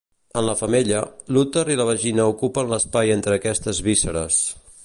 En 0.39 0.43
la 0.45 0.53
femella, 0.61 1.01
l'úter 1.37 1.65
i 1.73 1.77
la 1.81 1.87
vagina 1.91 2.27
ocupen 2.33 2.75
l'espai 2.75 3.15
entre 3.19 3.41
aquestes 3.41 3.87
vísceres. 3.91 4.43